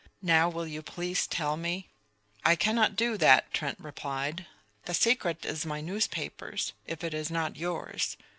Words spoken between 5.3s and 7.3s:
is my newspaper's, if it is